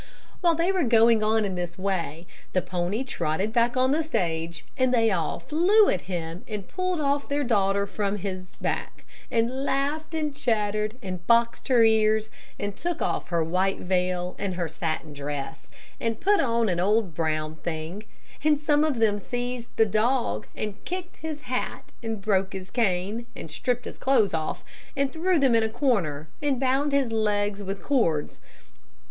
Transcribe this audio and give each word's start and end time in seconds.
While 0.39 0.55
they 0.55 0.71
were 0.71 0.81
going 0.83 1.21
on 1.21 1.45
in 1.45 1.53
this 1.53 1.77
way, 1.77 2.25
the 2.53 2.61
pony 2.63 3.03
trotted 3.03 3.53
back 3.53 3.77
on 3.77 3.91
the 3.91 4.01
stage; 4.01 4.65
and 4.75 4.91
they 4.91 5.11
all 5.11 5.39
flew 5.41 5.89
at 5.89 6.09
him 6.09 6.43
and 6.47 6.67
pulled 6.67 6.99
off 6.99 7.29
their 7.29 7.43
daughter 7.43 7.85
from 7.85 8.17
has 8.17 8.55
back, 8.55 9.05
and 9.29 9.63
laughed 9.63 10.15
and 10.15 10.35
chattered, 10.35 10.97
and 11.03 11.27
boxed 11.27 11.67
her 11.67 11.83
ears, 11.83 12.31
and 12.59 12.75
took 12.75 12.99
off 12.99 13.27
her 13.27 13.43
white 13.43 13.77
veil 13.77 14.35
and 14.39 14.55
her 14.55 14.67
satin 14.67 15.13
dress, 15.13 15.67
and 15.99 16.19
put 16.19 16.39
on 16.39 16.67
an 16.67 16.79
old 16.79 17.13
brown 17.13 17.57
thing, 17.57 18.01
and 18.43 18.59
some 18.59 18.83
of 18.83 18.97
them 18.97 19.19
seized 19.19 19.67
the 19.77 19.85
dog, 19.85 20.47
and 20.55 20.83
kicked 20.83 21.17
his 21.17 21.41
hat, 21.41 21.83
and 22.01 22.23
broke 22.23 22.53
his 22.53 22.71
cane, 22.71 23.27
and 23.35 23.51
stripped 23.51 23.85
his 23.85 23.99
clothes 23.99 24.33
off, 24.33 24.63
and 24.97 25.13
threw 25.13 25.37
them 25.37 25.53
in 25.53 25.61
a 25.61 25.69
corner, 25.69 26.27
and 26.41 26.59
bound 26.59 26.91
his 26.91 27.11
legs 27.11 27.61
with 27.61 27.83
cords. 27.83 28.39